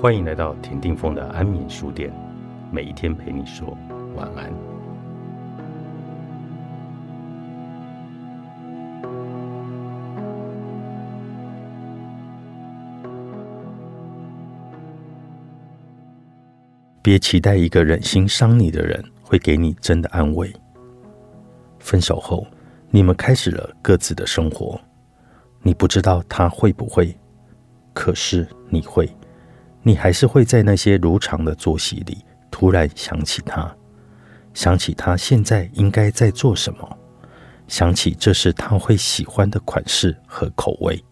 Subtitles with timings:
[0.00, 2.10] 欢迎来到田定峰的安眠书店，
[2.72, 3.76] 每一天陪你说
[4.16, 4.50] 晚安。
[17.02, 20.50] 别期待一个忍心伤你的人会给你真的安慰。
[21.78, 22.46] 分手后，
[22.88, 24.80] 你们开始了各自的生活，
[25.60, 27.14] 你不知道他会不会，
[27.92, 29.06] 可是你会。
[29.82, 32.18] 你还是会在那些如常的作息里，
[32.50, 33.74] 突然想起他，
[34.52, 36.98] 想起他现在应该在做什么，
[37.66, 41.02] 想起这是他会喜欢的款式和口味，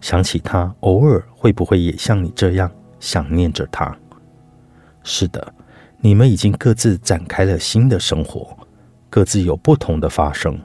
[0.00, 3.96] 想起他偶尔会不会也像你这样想念着他。
[5.04, 5.54] 是的，
[6.00, 8.56] 你们已经各自展开了新的生活，
[9.08, 10.58] 各自有不同的发生。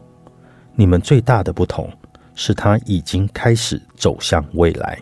[0.73, 1.91] 你们最大的不同
[2.33, 4.97] 是，他已经开始走向未来。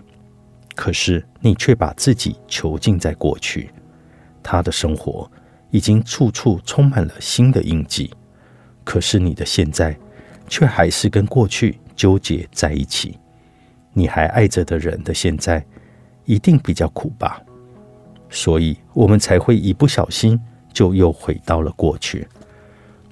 [0.77, 3.71] 可是你却把自己囚禁在过去，
[4.43, 5.29] 他的生活
[5.71, 8.13] 已经处处充满了新的印记。
[8.83, 9.97] 可是你的现在
[10.47, 13.17] 却还是跟过去纠结在一起。
[13.91, 15.65] 你还爱着的人的现在
[16.25, 17.41] 一定比较苦吧？
[18.29, 20.39] 所以我们才会一不小心
[20.71, 22.27] 就又回到了过去。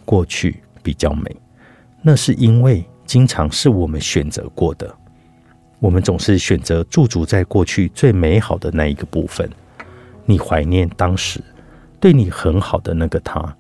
[0.05, 1.35] 过去比较美，
[2.03, 4.95] 那是因为经常是我们选择过的。
[5.79, 9.49] 我们总是选择驻足在过去最美好的那一个部分。
[10.25, 11.39] 你怀念当时
[11.99, 13.55] 对你很好的那个他，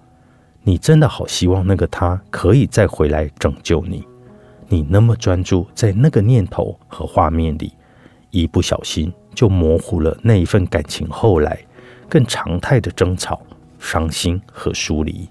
[0.63, 4.03] 你真的好希望那个他可以再回来拯救你。
[4.67, 7.71] 你那么专注在那个念头和画面里，
[8.31, 11.07] 一不小心就模糊了那一份感情。
[11.07, 11.59] 后来
[12.09, 13.39] 更常态的争吵、
[13.77, 15.29] 伤心和疏离，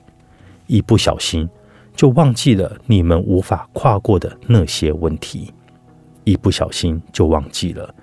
[0.68, 1.48] 一不小心
[1.96, 5.52] 就忘记了你们无法跨过的那些问题。
[6.24, 7.94] 一不小心就忘记了，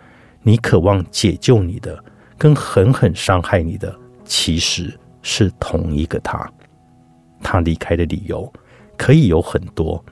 [0.43, 2.03] 你渴望解救你的，
[2.37, 3.93] 跟狠狠伤害你的，
[4.23, 6.49] 其实是同一个他。
[7.41, 8.51] 他离开的理由
[8.97, 10.03] 可以有很多，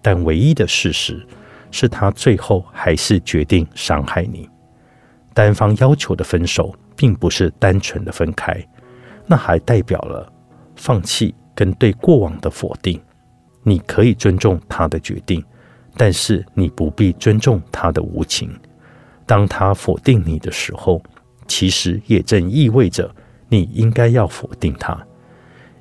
[0.00, 1.24] 但唯一的事实
[1.70, 4.48] 是他最后还是决定伤害你。
[5.32, 8.60] 单方要求的分手，并不是单纯的分开，
[9.26, 10.30] 那还代表了
[10.74, 13.00] 放弃跟对过往的否定。
[13.62, 15.42] 你可以尊重他的决定。
[15.96, 18.50] 但是你不必尊重他的无情。
[19.26, 21.02] 当他否定你的时候，
[21.46, 23.14] 其实也正意味着
[23.48, 24.98] 你应该要否定他。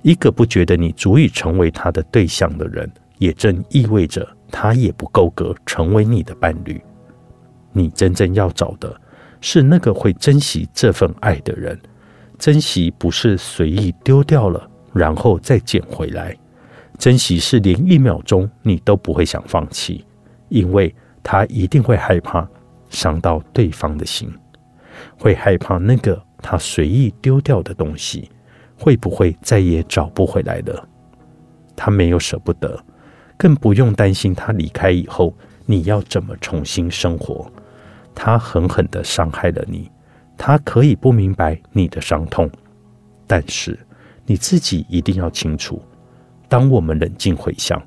[0.02, 6.82] 一个不觉得你足以成为他的对象的人，也正意味着他也不够格成为你的伴侣。
[7.72, 9.00] 你真正要找的
[9.40, 11.80] 是那个会珍惜这份爱的人。
[12.38, 16.36] 珍惜不是随意丢掉了然后再捡回来。
[16.98, 20.06] 珍惜是连一秒钟你都不会想放弃，
[20.50, 20.94] 因为
[21.24, 22.48] 他一定会害怕
[22.90, 24.32] 伤到对方的心，
[25.18, 28.30] 会害怕那个他随意丢掉的东西
[28.78, 30.88] 会不会再也找不回来了。
[31.76, 32.80] 他没有舍不得，
[33.38, 35.34] 更不用担心他离开以后
[35.66, 37.52] 你要怎么重新生活。
[38.14, 39.90] 他狠狠的伤害了你，
[40.38, 42.50] 他可以不明白你的伤痛，
[43.26, 43.80] 但是
[44.26, 45.82] 你自己一定要清楚。
[46.52, 47.82] 当我们冷静回想，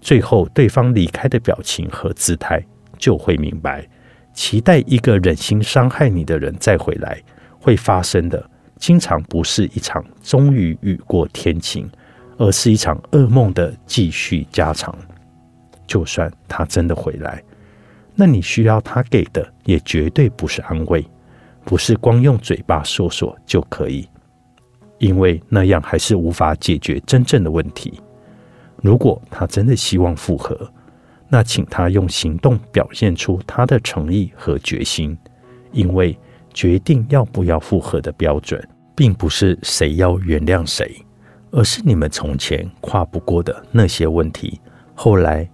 [0.00, 2.60] 最后对方离开的表情和姿态，
[2.98, 3.86] 就会明白，
[4.32, 7.22] 期待一个忍心伤害你的人再回来，
[7.60, 8.44] 会发生的，
[8.76, 11.88] 经常不是一场终于雨过天晴，
[12.38, 14.92] 而是一场噩梦的继续加长。
[15.86, 17.40] 就算他真的回来，
[18.16, 21.06] 那你需要他给的，也绝对不是安慰，
[21.64, 24.08] 不是光用嘴巴说说就可以，
[24.98, 28.00] 因为那样还是无法解决真正的问题。
[28.82, 30.70] 如果他真的希望复合，
[31.28, 35.16] 那请他用行动表现出他的诚意和决心。
[35.70, 36.18] 因为
[36.54, 38.66] 决定要不要复合的标准，
[38.96, 40.96] 并不是谁要原谅谁，
[41.50, 44.58] 而是你们从前跨不过的那些问题，
[44.94, 45.48] 后来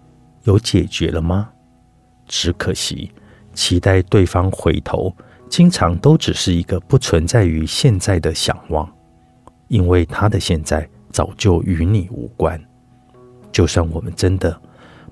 [0.45, 1.51] 有解决了吗？
[2.29, 3.11] 只可惜，
[3.55, 5.13] 期待对方回头，
[5.51, 8.89] 经常都只是一个不存在于现在的想望，
[9.67, 12.59] 因为他的现在早就与你无关。
[13.55, 14.61] 就算我们真的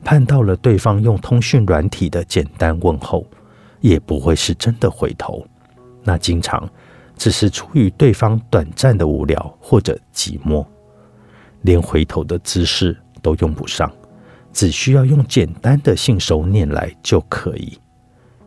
[0.04, 3.24] 盼到了对方用通讯软体的简单问候，
[3.80, 5.46] 也不会是真的回头。
[6.02, 6.68] 那经常
[7.16, 10.66] 只是出于对方短暂的无聊或者寂寞，
[11.60, 13.88] 连回头的姿势都用不上，
[14.52, 17.78] 只需要用简单的信手拈来就可以。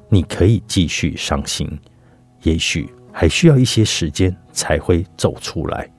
[0.10, 1.66] 你可以继续伤心，
[2.44, 5.90] 也许还需要一些时间才会走出来，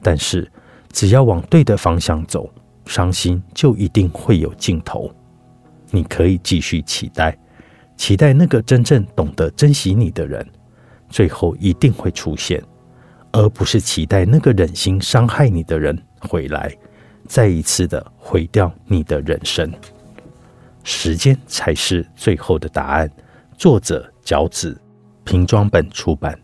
[0.00, 0.50] 但是
[0.90, 2.50] 只要往对的方向走。
[2.86, 5.10] 伤心就一定会有尽头。
[5.90, 7.36] 你可以继续期待，
[7.96, 10.44] 期待那个真正懂得珍惜你的人，
[11.08, 12.62] 最后一定会出现，
[13.32, 16.74] 而不是期待那个忍心伤害你的人回来，
[17.26, 19.70] 再一次的毁掉你的人生。
[20.82, 23.10] 时间才是最后的答案。
[23.58, 24.80] 作者：饺子，
[25.24, 26.38] 瓶装本出版。